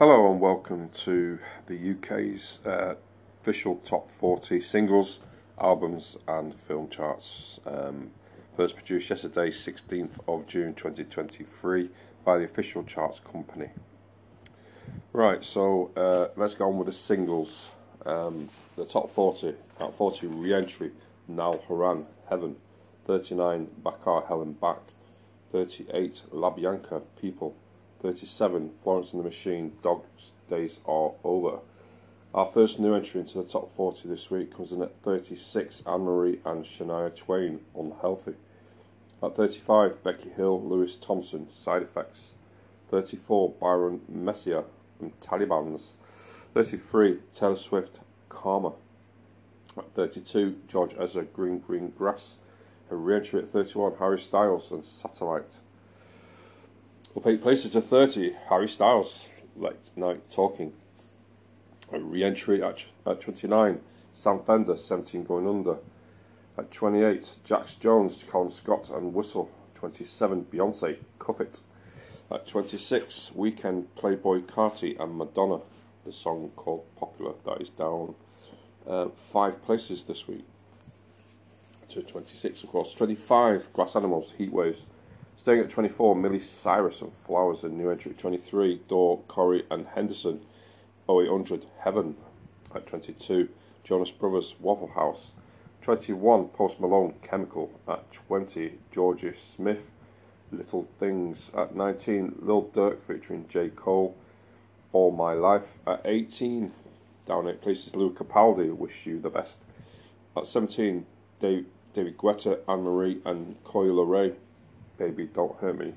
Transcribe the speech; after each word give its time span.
Hello 0.00 0.32
and 0.32 0.40
welcome 0.40 0.88
to 0.88 1.38
the 1.66 1.92
UK's 1.92 2.58
uh, 2.66 2.96
official 3.40 3.76
top 3.76 4.10
40 4.10 4.58
singles, 4.58 5.20
albums, 5.60 6.16
and 6.26 6.52
film 6.52 6.88
charts. 6.88 7.60
Um, 7.64 8.10
first 8.56 8.74
produced 8.74 9.08
yesterday, 9.08 9.50
16th 9.50 10.18
of 10.26 10.48
June 10.48 10.74
2023, 10.74 11.90
by 12.24 12.38
the 12.38 12.44
official 12.44 12.82
charts 12.82 13.20
company. 13.20 13.68
Right, 15.12 15.44
so 15.44 15.92
uh, 15.96 16.26
let's 16.34 16.56
go 16.56 16.66
on 16.66 16.76
with 16.76 16.86
the 16.86 16.92
singles. 16.92 17.72
Um, 18.04 18.48
the 18.74 18.86
top 18.86 19.08
40, 19.08 19.54
at 19.78 19.94
40, 19.94 20.26
re 20.26 20.54
entry, 20.54 20.90
Niall 21.28 21.58
Horan, 21.68 22.04
Heaven. 22.28 22.56
39, 23.06 23.68
Bakar, 23.84 24.24
Hell 24.26 24.42
N 24.42 24.54
Back. 24.54 24.78
38, 25.52 26.22
Libianca, 26.32 27.00
People. 27.20 27.54
37, 28.04 28.70
Florence 28.82 29.14
and 29.14 29.20
the 29.20 29.24
Machine, 29.24 29.72
Dog's 29.82 30.32
Days 30.50 30.78
Are 30.84 31.12
Over. 31.24 31.60
Our 32.34 32.44
first 32.44 32.78
new 32.78 32.94
entry 32.94 33.22
into 33.22 33.38
the 33.38 33.48
top 33.48 33.70
40 33.70 34.10
this 34.10 34.30
week 34.30 34.54
comes 34.54 34.72
in 34.72 34.82
at 34.82 34.94
36, 35.00 35.82
Anne 35.86 36.02
Marie 36.02 36.38
and 36.44 36.66
Shania 36.66 37.16
Twain, 37.16 37.60
Unhealthy. 37.74 38.34
At 39.22 39.36
35, 39.36 40.04
Becky 40.04 40.28
Hill, 40.28 40.62
Lewis 40.62 40.98
Thompson, 40.98 41.50
Side 41.50 41.80
Effects. 41.80 42.34
34, 42.90 43.54
Byron 43.58 44.02
Messia 44.12 44.64
and 45.00 45.18
Talibans. 45.22 45.94
33, 46.52 47.20
Taylor 47.32 47.56
Swift, 47.56 48.00
Karma. 48.28 48.74
At 49.78 49.94
32, 49.94 50.58
George 50.68 50.94
Ezra, 51.00 51.24
Green 51.24 51.58
Green 51.58 51.88
Grass. 51.96 52.36
A 52.90 52.96
re-entry 52.96 53.40
at 53.40 53.48
31, 53.48 53.94
Harry 53.98 54.18
Styles 54.18 54.70
and 54.72 54.84
Satellite. 54.84 55.54
Up 57.16 57.28
eight 57.28 57.42
places 57.42 57.70
to 57.72 57.80
30, 57.80 58.32
Harry 58.48 58.66
Styles, 58.66 59.28
Late 59.54 59.90
Night 59.94 60.28
Talking. 60.32 60.72
A 61.92 62.00
re 62.00 62.24
entry 62.24 62.60
at, 62.60 62.86
at 63.06 63.20
29, 63.20 63.80
Sam 64.12 64.40
Fender, 64.40 64.76
17 64.76 65.22
Going 65.22 65.46
Under. 65.46 65.76
At 66.58 66.72
28, 66.72 67.36
Jax 67.44 67.76
Jones, 67.76 68.24
Calum 68.24 68.50
Scott 68.50 68.90
and 68.90 69.14
Whistle. 69.14 69.48
27, 69.74 70.46
Beyonce, 70.46 70.96
Cuff 71.20 71.40
It. 71.40 71.60
At 72.32 72.48
26, 72.48 73.30
Weeknd, 73.36 73.84
Playboi 73.96 74.42
Carti 74.42 74.98
and 74.98 75.16
Madonna. 75.16 75.60
The 76.04 76.12
song 76.12 76.50
called 76.56 76.84
Popular, 76.96 77.34
that 77.44 77.60
is 77.60 77.70
down 77.70 78.16
uh, 78.88 79.06
five 79.10 79.62
places 79.62 80.02
this 80.02 80.26
week. 80.26 80.44
To 81.90 82.02
26, 82.02 82.64
of 82.64 82.70
course. 82.70 82.92
25, 82.92 83.72
Glass 83.72 83.94
Animals, 83.94 84.32
Heat 84.32 84.50
Waves. 84.50 84.86
Staying 85.36 85.60
at 85.60 85.70
24, 85.70 86.14
Miley 86.14 86.38
Cyrus 86.38 87.02
and 87.02 87.12
Flowers 87.12 87.64
and 87.64 87.76
new 87.76 87.90
entry. 87.90 88.12
23, 88.12 88.80
Dawe, 88.88 89.18
Corry 89.28 89.64
and 89.70 89.86
Henderson, 89.88 90.40
0800 91.08 91.66
Heaven. 91.80 92.16
At 92.74 92.86
22, 92.86 93.48
Jonas 93.82 94.10
Brothers 94.10 94.56
Waffle 94.58 94.88
House, 94.88 95.32
21, 95.82 96.48
Post 96.48 96.80
Malone 96.80 97.14
Chemical. 97.22 97.70
At 97.86 98.10
20, 98.10 98.78
Jorja 98.92 99.34
Smith, 99.36 99.90
Little 100.50 100.88
Things. 100.98 101.52
At 101.54 101.76
19, 101.76 102.36
Lil 102.40 102.70
Durk 102.72 103.00
featuring 103.02 103.46
J. 103.48 103.68
Cole, 103.68 104.16
All 104.92 105.10
My 105.10 105.34
Life. 105.34 105.78
At 105.86 106.00
18, 106.04 106.72
down 107.26 107.48
8 107.48 107.60
places, 107.60 107.96
Lou 107.96 108.10
Capaldi, 108.10 108.74
Wish 108.74 109.06
You 109.06 109.18
the 109.18 109.30
Best, 109.30 109.62
at 110.36 110.46
17, 110.46 111.06
Dave, 111.38 111.66
David 111.92 112.16
Guetta, 112.16 112.60
Anne 112.68 112.82
Marie 112.82 113.20
and 113.24 113.62
Coi 113.64 113.86
Leray, 113.86 114.34
Baby 114.98 115.28
Don't 115.32 115.56
Hurt 115.58 115.78
Me. 115.78 115.94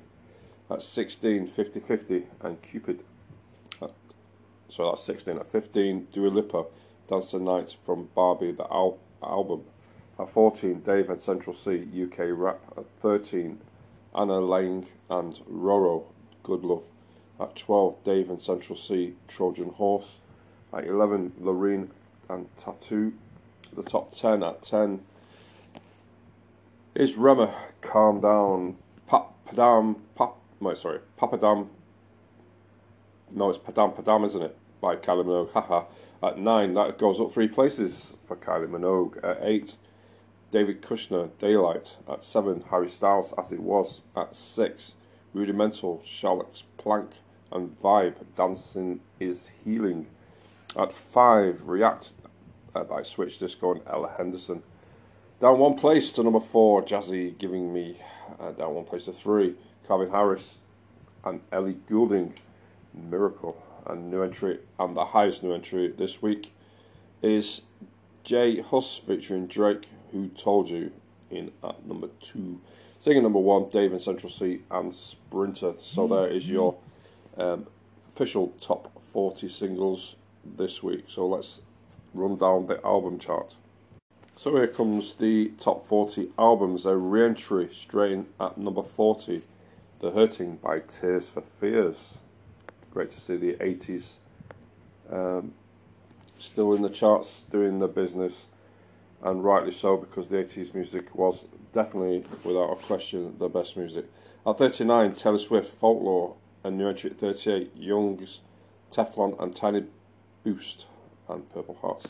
At 0.70 0.82
16, 0.82 1.46
50 1.46 1.80
50, 1.80 2.26
and 2.42 2.60
Cupid. 2.62 3.04
So 4.68 4.90
that's 4.90 5.04
16. 5.04 5.38
At 5.38 5.46
15, 5.46 6.08
Dua 6.12 6.28
Lipa, 6.28 6.66
Dance 7.08 7.32
the 7.32 7.38
Night 7.38 7.70
from 7.82 8.08
Barbie, 8.14 8.52
the 8.52 8.70
al- 8.70 8.98
album. 9.22 9.64
At 10.18 10.28
14, 10.28 10.80
Dave 10.80 11.08
and 11.08 11.20
Central 11.20 11.54
Cee, 11.54 11.86
UK 12.02 12.18
Rap. 12.32 12.60
At 12.76 12.84
13, 12.98 13.60
Anna 14.14 14.40
Lang 14.40 14.86
and 15.08 15.40
Roro, 15.50 16.04
Good 16.42 16.64
Love. 16.64 16.84
At 17.40 17.56
12, 17.56 18.02
Dave 18.02 18.28
and 18.28 18.42
Central 18.42 18.76
Cee, 18.76 19.14
Trojan 19.26 19.70
Horse. 19.70 20.18
At 20.72 20.86
11, 20.86 21.32
Loreen 21.40 21.88
and 22.28 22.46
Tattoo. 22.58 23.14
The 23.74 23.82
top 23.82 24.12
10 24.12 24.42
at 24.42 24.62
10 24.62 25.00
is 26.94 27.16
Rema, 27.16 27.54
Calm 27.80 28.20
Down. 28.20 28.76
Padam, 29.48 29.96
Pap, 30.14 30.34
no, 30.60 30.74
sorry, 30.74 31.00
Papadam. 31.18 31.68
No, 33.30 33.48
it's 33.48 33.58
Padam 33.58 33.94
Padam, 33.96 34.24
isn't 34.24 34.42
it? 34.42 34.56
By 34.80 34.96
Kylie 34.96 35.24
Minogue. 35.24 35.52
Haha. 35.52 35.84
At 36.22 36.38
nine, 36.38 36.74
that 36.74 36.98
goes 36.98 37.20
up 37.20 37.32
three 37.32 37.48
places 37.48 38.14
for 38.26 38.36
Kylie 38.36 38.68
Minogue. 38.68 39.22
At 39.24 39.38
eight, 39.42 39.76
David 40.50 40.82
Kushner, 40.82 41.30
Daylight. 41.38 41.96
At 42.08 42.22
seven, 42.22 42.64
Harry 42.70 42.88
Styles, 42.88 43.32
As 43.38 43.52
It 43.52 43.60
Was. 43.60 44.02
At 44.16 44.34
six, 44.34 44.96
Rudimental, 45.32 46.00
Charlotte 46.04 46.62
Plank 46.76 47.10
and 47.50 47.78
Vibe, 47.80 48.16
Dancing 48.36 49.00
is 49.18 49.50
Healing. 49.64 50.06
At 50.76 50.92
five, 50.92 51.68
React 51.68 52.12
uh, 52.74 52.84
by 52.84 53.02
Switch 53.02 53.38
Disco 53.38 53.72
and 53.72 53.82
Ella 53.86 54.12
Henderson. 54.16 54.62
Down 55.40 55.60
one 55.60 55.74
place 55.74 56.10
to 56.12 56.24
number 56.24 56.40
four, 56.40 56.82
Jazzy 56.82 57.38
giving 57.38 57.72
me 57.72 57.96
uh, 58.40 58.50
down 58.50 58.74
one 58.74 58.84
place 58.84 59.04
to 59.04 59.12
three. 59.12 59.54
Calvin 59.86 60.10
Harris 60.10 60.58
and 61.24 61.40
Ellie 61.52 61.78
Goulding, 61.88 62.34
Miracle. 62.92 63.56
And 63.86 64.10
new 64.10 64.22
entry, 64.22 64.58
and 64.80 64.96
the 64.96 65.04
highest 65.04 65.44
new 65.44 65.54
entry 65.54 65.92
this 65.92 66.20
week 66.20 66.52
is 67.22 67.62
J 68.24 68.60
Hus 68.60 68.98
featuring 68.98 69.46
Drake, 69.46 69.86
Who 70.10 70.28
Told 70.28 70.68
You, 70.68 70.90
in 71.30 71.52
at 71.62 71.86
number 71.86 72.08
two. 72.20 72.60
Singing 72.98 73.22
number 73.22 73.38
one, 73.38 73.70
Dave 73.70 73.92
and 73.92 74.00
Central 74.00 74.30
Cee 74.30 74.62
and 74.72 74.92
Sprinter. 74.92 75.74
So 75.78 76.08
there 76.08 76.26
is 76.26 76.50
your 76.50 76.76
um, 77.36 77.64
official 78.08 78.48
top 78.60 78.90
40 79.04 79.48
singles 79.48 80.16
this 80.44 80.82
week. 80.82 81.04
So 81.06 81.28
let's 81.28 81.60
run 82.12 82.36
down 82.36 82.66
the 82.66 82.84
album 82.84 83.20
chart. 83.20 83.56
So 84.38 84.54
here 84.54 84.68
comes 84.68 85.16
the 85.16 85.48
top 85.58 85.84
40 85.84 86.28
albums. 86.38 86.86
A 86.86 86.96
re 86.96 87.24
entry 87.24 87.68
straight 87.72 88.12
in 88.12 88.26
at 88.38 88.56
number 88.56 88.84
40 88.84 89.42
The 89.98 90.12
Hurting 90.12 90.58
by 90.58 90.78
Tears 90.78 91.28
for 91.28 91.40
Fears. 91.40 92.18
Great 92.92 93.10
to 93.10 93.20
see 93.20 93.34
the 93.34 93.54
80s 93.54 94.12
um, 95.10 95.54
still 96.38 96.72
in 96.74 96.82
the 96.82 96.88
charts, 96.88 97.46
doing 97.50 97.80
the 97.80 97.88
business, 97.88 98.46
and 99.24 99.42
rightly 99.42 99.72
so 99.72 99.96
because 99.96 100.28
the 100.28 100.36
80s 100.36 100.72
music 100.72 101.12
was 101.16 101.48
definitely, 101.72 102.24
without 102.44 102.70
a 102.70 102.76
question, 102.76 103.36
the 103.40 103.48
best 103.48 103.76
music. 103.76 104.04
At 104.46 104.56
39, 104.56 105.14
Taylor 105.14 105.38
Swift, 105.38 105.68
Folklore, 105.68 106.36
and 106.62 106.78
new 106.78 106.88
entry 106.88 107.10
at 107.10 107.16
38, 107.16 107.72
Young's, 107.74 108.42
Teflon, 108.92 109.34
and 109.42 109.56
Tiny 109.56 109.82
Boost, 110.44 110.86
and 111.28 111.52
Purple 111.52 111.74
Hearts. 111.74 112.06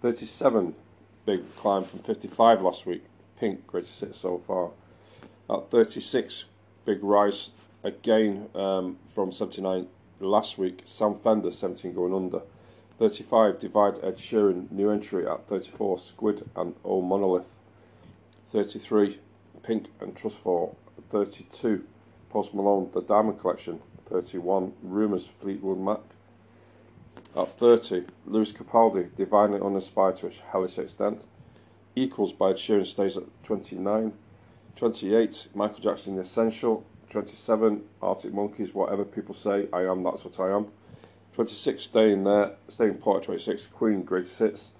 37, 0.00 0.76
big 1.24 1.42
climb 1.56 1.82
from 1.82 2.00
55 2.00 2.62
last 2.62 2.86
week. 2.86 3.04
Pink, 3.38 3.66
great 3.66 3.84
to 3.84 3.90
sit 3.90 4.14
so 4.14 4.38
far. 4.38 4.70
At 5.50 5.70
36, 5.70 6.46
big 6.84 7.02
rise 7.02 7.50
again 7.82 8.48
um, 8.54 8.98
from 9.06 9.32
79 9.32 9.86
last 10.20 10.58
week. 10.58 10.82
Sam 10.84 11.14
Fender, 11.14 11.50
17 11.50 11.94
going 11.94 12.14
under. 12.14 12.42
35, 12.98 13.58
Divide 13.58 13.98
Ed 14.04 14.16
Sheeran, 14.16 14.70
new 14.70 14.90
entry 14.90 15.26
at 15.26 15.44
34, 15.46 15.98
Squid 15.98 16.48
and 16.54 16.74
O 16.84 17.02
Monolith. 17.02 17.56
33, 18.46 19.18
Pink 19.62 19.88
and 20.00 20.14
Trustfall. 20.14 20.76
32, 21.10 21.84
Post 22.30 22.54
Malone, 22.54 22.90
The 22.92 23.02
Diamond 23.02 23.40
Collection. 23.40 23.80
31, 24.06 24.72
Rumours, 24.82 25.26
Fleetwood 25.26 25.78
Mac. 25.78 26.00
At 27.34 27.48
30, 27.48 28.04
Lewis 28.26 28.52
Capaldi, 28.52 29.14
Divinely 29.16 29.58
Uninspired 29.58 30.16
to 30.16 30.26
a 30.26 30.30
Hellish 30.50 30.78
Extent. 30.78 31.24
Equals 31.96 32.32
by 32.34 32.52
Sheeran 32.52 32.84
stays 32.84 33.16
at 33.16 33.24
29. 33.44 34.12
28, 34.76 35.48
Michael 35.54 35.78
Jackson 35.78 36.18
Essential. 36.18 36.84
27, 37.08 37.84
Arctic 38.02 38.34
Monkeys, 38.34 38.74
whatever 38.74 39.04
people 39.04 39.34
say, 39.34 39.66
I 39.72 39.82
am, 39.82 40.02
that's 40.02 40.24
what 40.24 40.38
I 40.40 40.54
am. 40.54 40.68
26, 41.32 41.82
staying 41.82 42.24
there, 42.24 42.52
staying 42.68 42.94
put 42.94 43.18
at 43.18 43.22
26, 43.22 43.66
Queen, 43.66 44.02
Greatest 44.02 44.38
Hits. 44.38 44.70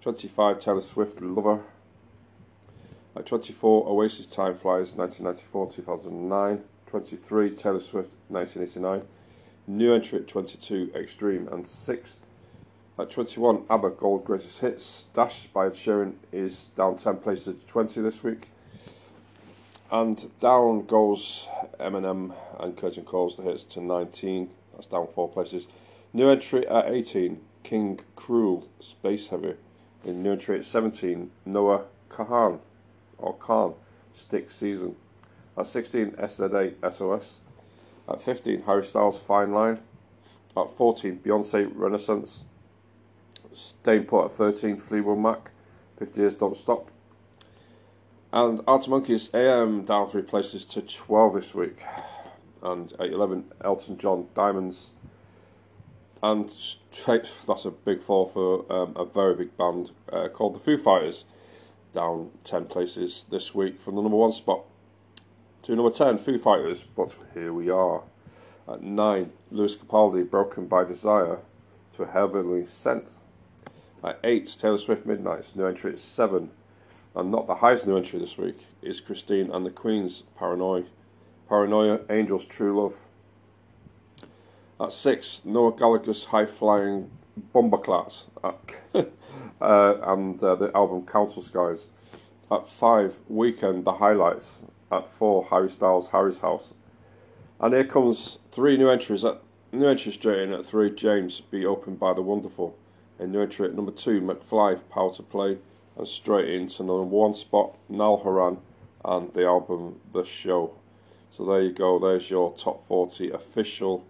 25, 0.00 0.58
Taylor 0.58 0.80
Swift, 0.80 1.20
Lover. 1.20 1.60
At 3.14 3.26
24, 3.26 3.86
Oasis 3.86 4.26
Time 4.26 4.54
Flies, 4.54 4.94
1994 4.94 5.70
2009. 5.72 6.64
23, 6.86 7.50
Taylor 7.50 7.80
Swift, 7.80 8.14
1989. 8.28 9.06
New 9.68 9.92
entry 9.92 10.20
at 10.20 10.26
22, 10.26 10.92
Extreme. 10.94 11.46
And 11.48 11.68
6, 11.68 12.20
at 12.98 13.10
21, 13.10 13.64
ABBA 13.68 13.90
Gold 13.90 14.24
Greatest 14.24 14.62
Hits. 14.62 15.04
Dash 15.12 15.46
by 15.48 15.68
Sheeran 15.68 16.14
is 16.32 16.64
down 16.74 16.96
10 16.96 17.18
places 17.18 17.62
to 17.62 17.66
20 17.66 18.00
this 18.00 18.24
week. 18.24 18.48
And 19.92 20.26
down 20.40 20.86
goes 20.86 21.48
Eminem 21.78 22.34
and 22.58 22.78
Curtain 22.78 23.04
Calls 23.04 23.36
the 23.36 23.42
Hits 23.42 23.62
to 23.64 23.82
19. 23.82 24.48
That's 24.72 24.86
down 24.86 25.06
4 25.06 25.28
places. 25.28 25.68
New 26.14 26.30
entry 26.30 26.66
at 26.66 26.88
18, 26.88 27.38
King 27.62 28.00
Krule, 28.16 28.64
Space 28.80 29.28
Heavy. 29.28 29.54
In 30.02 30.22
new 30.22 30.32
entry 30.32 30.56
at 30.56 30.64
17, 30.64 31.30
Noah 31.44 31.82
Kahan, 32.08 32.60
or 33.18 33.34
Khan, 33.34 33.74
Stick 34.14 34.48
Season. 34.50 34.96
At 35.58 35.66
16, 35.66 36.12
SZA 36.12 36.72
SOS. 36.90 37.40
At 38.08 38.20
15, 38.22 38.62
Harry 38.62 38.84
Styles 38.84 39.18
Fine 39.18 39.52
Line. 39.52 39.80
At 40.56 40.70
14, 40.70 41.18
Beyonce 41.18 41.70
Renaissance. 41.74 42.44
Staying 43.52 44.04
put 44.04 44.26
at 44.26 44.32
13, 44.32 44.76
Fleetwood 44.78 45.18
Mac. 45.18 45.50
50 45.98 46.20
Years 46.20 46.34
Don't 46.34 46.56
Stop. 46.56 46.88
And 48.32 48.60
Arctic 48.66 48.90
Monkeys 48.90 49.34
AM 49.34 49.84
down 49.84 50.06
three 50.08 50.22
places 50.22 50.64
to 50.66 50.82
12 50.82 51.34
this 51.34 51.54
week. 51.54 51.82
And 52.62 52.92
at 52.94 53.10
11, 53.10 53.52
Elton 53.62 53.98
John 53.98 54.28
Diamonds. 54.34 54.90
And 56.22 56.50
straight, 56.50 57.32
that's 57.46 57.64
a 57.64 57.70
big 57.70 58.00
fall 58.00 58.26
for 58.26 58.70
um, 58.72 58.94
a 58.96 59.04
very 59.04 59.34
big 59.34 59.56
band 59.56 59.92
uh, 60.12 60.28
called 60.28 60.54
the 60.54 60.58
Foo 60.58 60.76
Fighters. 60.76 61.24
Down 61.92 62.30
10 62.44 62.66
places 62.66 63.26
this 63.30 63.54
week 63.54 63.80
from 63.80 63.96
the 63.96 64.02
number 64.02 64.16
one 64.16 64.32
spot 64.32 64.64
to 65.62 65.74
number 65.74 65.90
10, 65.90 66.18
Foo 66.18 66.38
Fighters. 66.38 66.84
But 66.84 67.14
here 67.34 67.52
we 67.52 67.70
are. 67.70 68.02
At 68.68 68.82
9, 68.82 69.32
Lewis 69.50 69.76
Capaldi, 69.76 70.28
Broken 70.28 70.66
by 70.66 70.84
Desire 70.84 71.38
to 71.94 72.02
a 72.02 72.06
Heavenly 72.06 72.64
Sent. 72.64 73.10
At 74.04 74.18
8, 74.22 74.56
Taylor 74.60 74.78
Swift 74.78 75.06
Midnights, 75.06 75.56
new 75.56 75.66
entry 75.66 75.92
at 75.92 75.98
7. 75.98 76.50
And 77.14 77.30
not 77.30 77.46
the 77.46 77.56
highest 77.56 77.86
new 77.86 77.96
entry 77.96 78.18
this 78.18 78.38
week 78.38 78.56
is 78.82 79.00
Christine 79.00 79.50
and 79.50 79.66
the 79.66 79.70
Queens, 79.70 80.22
Paranoia. 80.36 80.84
Paranoia, 81.48 82.00
Angels, 82.10 82.44
True 82.44 82.80
Love. 82.80 83.04
At 84.80 84.92
6, 84.92 85.44
Noah 85.44 85.72
Gallagher's 85.72 86.26
High 86.26 86.46
Flying 86.46 87.10
Bomberclats 87.54 88.28
uh, 88.94 89.04
and 89.60 90.42
uh, 90.42 90.54
the 90.54 90.70
album 90.76 91.06
Council 91.06 91.42
Skies. 91.42 91.88
At 92.50 92.68
5, 92.68 93.20
Weeknd, 93.32 93.84
The 93.84 93.94
Highlights. 93.94 94.62
At 94.90 95.08
4, 95.08 95.46
Harry 95.50 95.68
Styles, 95.68 96.10
Harry's 96.10 96.40
House. 96.40 96.72
And 97.60 97.74
here 97.74 97.84
comes 97.84 98.38
three 98.50 98.76
new 98.76 98.88
entries. 98.88 99.24
At 99.24 99.40
new 99.72 99.86
entry 99.86 100.12
straight 100.12 100.40
in 100.40 100.52
at 100.52 100.64
3, 100.64 100.90
James, 100.94 101.40
Be 101.40 101.66
Open 101.66 101.96
by 101.96 102.14
the 102.14 102.22
Wonderful. 102.22 102.76
And 103.18 103.32
new 103.32 103.42
entry 103.42 103.66
at 103.66 103.74
number 103.74 103.92
2, 103.92 104.20
McFly, 104.20 104.80
Power 104.88 105.12
to 105.14 105.22
Play 105.22 105.58
and 105.98 106.06
straight 106.06 106.48
into 106.48 106.84
number 106.84 107.02
one 107.02 107.34
spot, 107.34 107.76
Niall 107.88 108.18
Horan 108.18 108.58
and 109.04 109.32
the 109.34 109.44
album 109.44 110.00
The 110.12 110.24
Show. 110.24 110.74
So 111.30 111.44
there 111.44 111.60
you 111.60 111.72
go. 111.72 111.98
There's 111.98 112.30
your 112.30 112.54
top 112.54 112.84
40 112.84 113.30
official 113.32 114.06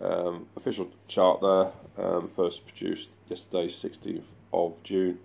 um, 0.00 0.46
official 0.56 0.90
chart 1.06 1.40
there. 1.40 1.72
Um, 1.98 2.28
first 2.28 2.66
produced 2.66 3.10
yesterday, 3.28 3.66
16th 3.66 4.28
of 4.52 4.82
June. 4.82 5.18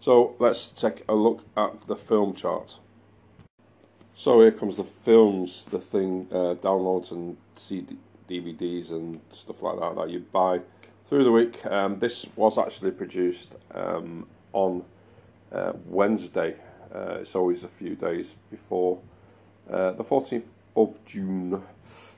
So 0.00 0.36
let's 0.38 0.72
take 0.72 1.02
a 1.08 1.14
look 1.14 1.44
at 1.56 1.82
the 1.82 1.96
film 1.96 2.34
chart. 2.34 2.78
So 4.14 4.40
here 4.40 4.52
comes 4.52 4.76
the 4.76 4.84
films, 4.84 5.64
the 5.64 5.78
thing, 5.78 6.28
uh, 6.30 6.54
downloads 6.60 7.12
and 7.12 7.36
CD, 7.54 7.96
DVDs 8.28 8.92
and 8.92 9.20
stuff 9.30 9.62
like 9.62 9.80
that 9.80 9.96
that 9.96 10.10
you 10.10 10.20
buy 10.20 10.60
through 11.06 11.24
the 11.24 11.32
week. 11.32 11.64
Um, 11.66 11.98
this 11.98 12.26
was 12.36 12.58
actually 12.58 12.90
produced 12.90 13.54
um, 13.74 14.26
on 14.52 14.84
uh, 15.50 15.72
Wednesday. 15.86 16.56
Uh, 16.94 17.18
it's 17.20 17.34
always 17.34 17.64
a 17.64 17.68
few 17.68 17.94
days 17.94 18.36
before 18.50 19.00
uh, 19.70 19.92
the 19.92 20.04
14th 20.04 20.44
of 20.76 21.04
June. 21.06 21.62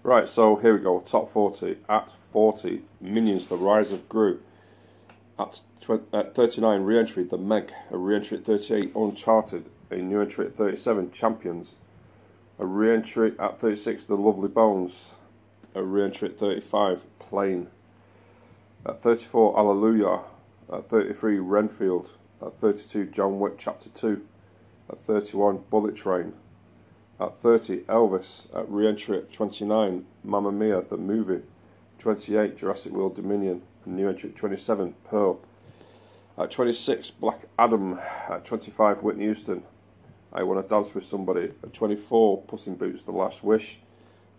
Right, 0.03 0.29
so 0.29 0.57
here 0.57 0.77
we 0.77 0.83
go. 0.83 1.01
Top 1.01 1.29
40. 1.29 1.79
At 1.89 2.11
40, 2.11 2.83
Minions, 3.01 3.47
The 3.47 3.57
Rise 3.57 3.93
of 3.93 4.09
Gru. 4.09 4.41
At, 5.39 5.63
at 6.13 6.35
39, 6.35 6.83
re 6.83 6.99
entry, 6.99 7.25
The 7.25 7.39
Meg. 7.39 7.73
A 7.91 7.97
re 7.97 8.17
entry 8.17 8.39
at 8.39 8.45
38, 8.45 8.95
Uncharted. 8.95 9.71
A 9.91 9.97
new 9.97 10.21
entry 10.21 10.47
at 10.47 10.55
37, 10.55 11.13
Champions. 11.13 11.75
A 12.57 12.67
re 12.67 12.95
entry 12.95 13.33
at 13.39 13.59
36, 13.59 14.05
The 14.05 14.17
Lovely 14.17 14.49
Bones. 14.49 15.15
A 15.75 15.83
re 15.83 16.05
entry 16.05 16.29
at 16.29 16.39
35, 16.39 17.05
Plane. 17.19 17.69
At 18.87 19.01
34, 19.01 19.57
Hallelujah. 19.57 20.21
At 20.73 20.89
33, 20.89 21.39
Renfield. 21.41 22.11
At 22.41 22.59
32, 22.61 23.07
John 23.07 23.41
Wick 23.41 23.55
Chapter 23.59 23.89
2. 23.89 24.25
At 24.89 25.01
31, 25.01 25.65
Bullet 25.69 25.97
Train. 25.97 26.35
At 27.19 27.35
30, 27.35 27.79
Elvis. 27.83 28.55
At 28.57 28.71
re-entry 28.71 29.19
at 29.19 29.33
29, 29.33 30.07
Mamma 30.23 30.53
Mia, 30.53 30.83
the 30.83 30.97
movie. 30.97 31.43
28, 31.99 32.57
Jurassic 32.57 32.93
World 32.93 33.17
Dominion. 33.17 33.63
And 33.85 33.97
new 33.97 34.09
entry 34.09 34.31
at 34.31 34.37
27, 34.37 34.95
Pearl. 35.11 35.41
At 36.39 36.53
26, 36.53 37.11
Black 37.13 37.47
Adam. 37.59 37.99
At 38.29 38.45
25, 38.45 39.03
Whitney 39.03 39.25
Houston. 39.25 39.65
I 40.37 40.43
Want 40.43 40.61
to 40.61 40.69
Dance 40.69 40.93
with 40.97 41.05
Somebody. 41.05 41.53
At 41.63 41.73
24, 41.73 42.43
Puss 42.43 42.67
in 42.67 42.75
Boots, 42.75 43.03
The 43.03 43.13
Last 43.13 43.45
Wish. 43.45 43.79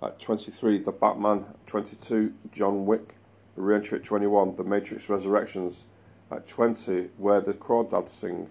At 0.04 0.20
23, 0.20 0.80
The 0.80 0.92
Batman. 0.92 1.46
At 1.50 1.68
22, 1.68 2.34
John 2.52 2.86
Wick. 2.86 3.16
Re-entry 3.56 4.00
at 4.00 4.04
21, 4.04 4.58
The 4.58 4.66
Matrix 4.66 5.08
Resurrections. 5.08 5.86
At 6.30 6.50
20, 6.50 7.12
Where 7.18 7.40
the 7.40 7.54
Crawdads 7.54 8.10
Sing. 8.10 8.50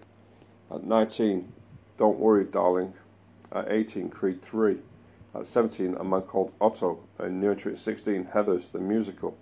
At 0.75 0.85
19, 0.85 1.53
Don't 1.99 2.19
Worry 2.19 2.45
Darling. 2.45 2.95
At 3.53 3.71
18, 3.71 4.09
Creed 4.09 4.41
3. 4.41 4.79
At 5.35 5.45
17, 5.45 5.97
A 5.97 6.05
Man 6.05 6.23
Called 6.23 6.55
Otto. 6.63 7.01
And 7.19 7.43
new 7.43 7.51
entry 7.51 7.73
at 7.73 7.79
16, 7.79 8.25
Heathers, 8.33 8.73
the 8.73 8.79
musical. 8.79 9.37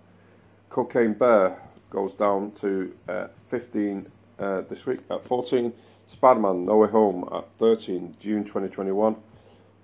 Cocaine 0.70 1.14
Bear 1.14 1.56
goes 1.88 2.16
down 2.16 2.50
to 2.52 2.92
uh, 3.08 3.28
15 3.28 4.10
uh, 4.40 4.62
this 4.62 4.86
week. 4.86 5.00
At 5.08 5.24
14, 5.24 5.72
Spider-Man 6.06 6.64
No 6.64 6.78
Way 6.78 6.88
Home. 6.88 7.28
At 7.32 7.52
13, 7.54 8.16
Dune 8.18 8.44
2021. 8.44 9.16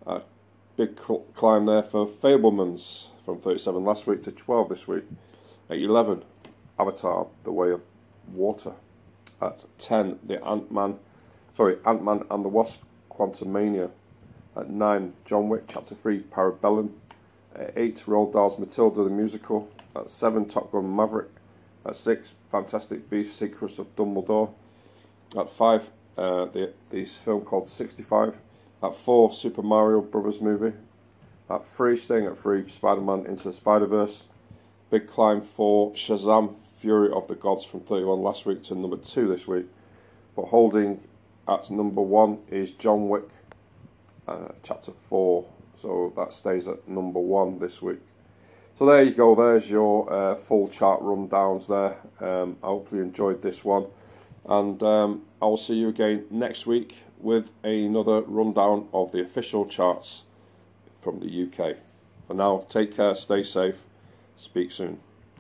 Uh, 0.07 0.21
big 0.77 0.99
cl- 1.01 1.25
climb 1.35 1.67
there 1.67 1.83
for 1.83 2.07
Fabelmans 2.07 3.11
from 3.21 3.39
37 3.41 3.85
last 3.85 4.07
week 4.07 4.23
to 4.23 4.33
12 4.33 4.69
this 4.69 4.89
week. 4.89 5.05
At 5.69 5.79
11, 5.79 6.25
Avatar, 6.79 7.27
The 7.45 7.53
Way 7.53 7.73
of 7.73 7.83
Water. 8.33 8.73
At 9.41 9.65
10, 9.79 10.21
the 10.25 10.45
Ant-Man, 10.45 10.99
sorry, 11.55 11.77
Ant-Man 11.85 12.25
and 12.31 12.45
the 12.45 12.49
Wasp, 12.49 12.83
Quantumania. 13.11 13.91
At 14.57 14.71
9, 14.71 15.13
John 15.25 15.49
Wick, 15.49 15.65
Chapter 15.69 15.95
3, 15.95 16.21
Parabellum. 16.23 16.91
At 17.55 17.73
8, 17.77 17.97
Roald 18.07 18.33
Dahl's 18.33 18.59
Matilda 18.59 19.05
the 19.05 19.11
Musical. 19.11 19.71
At 19.95 20.11
7, 20.11 20.47
Top 20.47 20.73
Gun 20.73 20.95
Maverick. 20.95 21.31
At 21.85 21.97
6, 21.97 22.35
Fantastic 22.51 23.09
Beasts, 23.09 23.37
Secrets 23.37 23.79
of 23.79 23.95
Dumbledore. 23.95 24.53
At 25.37 25.49
5, 25.49 25.91
uh, 26.19 26.45
the, 26.47 26.73
this 26.91 27.17
film 27.17 27.43
called 27.43 27.69
65. 27.69 28.37
At 28.83 28.95
4, 28.95 29.33
Super 29.33 29.63
Mario 29.63 30.01
Brothers 30.01 30.41
movie. 30.41 30.77
At 31.49 31.65
3, 31.65 31.97
staying 31.97 32.27
at 32.27 32.37
3, 32.37 32.69
Spider-Man 32.69 33.27
Into 33.27 33.45
the 33.45 33.53
Spider-Verse. 33.53 34.27
Big 34.91 35.07
climb 35.07 35.41
for 35.41 35.93
Shazam 35.93 36.57
Fury 36.61 37.11
of 37.13 37.29
the 37.29 37.35
Gods 37.35 37.65
from 37.65 37.81
31 37.81 38.23
last 38.23 38.47
week 38.47 38.63
to 38.65 38.75
number 38.75 38.97
2 38.97 39.29
this 39.29 39.47
week. 39.47 39.67
But 40.35 40.47
holding 40.47 41.03
at 41.47 41.71
number 41.71 42.03
1 42.03 42.39
is 42.51 42.73
John 42.73 43.09
Wick, 43.09 43.29
uh, 44.27 44.49
chapter 44.63 44.93
4. 44.93 45.45
So 45.75 46.13
that 46.17 46.33
stays 46.33 46.69
at 46.69 46.89
number 46.89 47.21
1 47.21 47.59
this 47.59 47.81
week. 47.81 48.01
So 48.75 48.87
there 48.87 49.03
you 49.03 49.13
go, 49.13 49.35
there's 49.35 49.71
your 49.71 50.13
uh, 50.13 50.35
full 50.37 50.69
chart 50.69 51.01
rundowns 51.01 51.67
there. 51.67 51.99
Um, 52.21 52.57
I 52.63 52.67
hope 52.67 52.93
you 52.93 53.01
enjoyed 53.03 53.43
this 53.43 53.65
one. 53.65 53.87
And 54.49 54.83
um, 54.83 55.23
I'll 55.43 55.59
see 55.59 55.79
you 55.79 55.89
again 55.89 56.25
next 56.31 56.67
week 56.67 57.05
with 57.19 57.53
another 57.63 58.23
rundown 58.23 58.89
of 58.95 59.13
the 59.13 59.21
official 59.21 59.67
charts 59.67 60.25
from 61.01 61.21
the 61.21 61.43
UK. 61.45 61.77
For 62.27 62.35
now, 62.35 62.65
take 62.69 62.95
care, 62.95 63.15
stay 63.15 63.43
safe, 63.43 63.85
speak 64.37 64.71
soon. 64.71 65.01